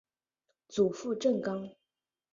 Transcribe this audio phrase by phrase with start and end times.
[0.67, 1.69] 祖父郑刚。